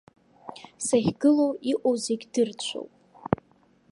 Сахьгылоу 0.85 1.51
иҟоу 1.71 1.95
зегь 2.03 2.25
дырцәоуп. 2.33 2.91